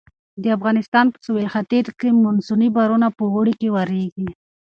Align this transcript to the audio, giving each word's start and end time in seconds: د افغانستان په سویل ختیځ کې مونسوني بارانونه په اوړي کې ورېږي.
د 0.43 0.45
افغانستان 0.57 1.05
په 1.13 1.17
سویل 1.25 1.47
ختیځ 1.55 1.87
کې 1.99 2.09
مونسوني 2.21 2.69
بارانونه 2.75 3.07
په 3.17 3.23
اوړي 3.33 3.53
کې 3.61 3.69
ورېږي. 3.75 4.29